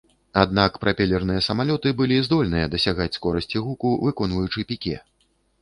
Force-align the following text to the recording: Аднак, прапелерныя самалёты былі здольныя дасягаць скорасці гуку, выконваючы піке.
Аднак, 0.43 0.79
прапелерныя 0.85 1.43
самалёты 1.49 1.93
былі 2.01 2.17
здольныя 2.29 2.71
дасягаць 2.77 3.09
скорасці 3.19 3.57
гуку, 3.67 3.93
выконваючы 4.07 4.69
піке. 4.73 4.97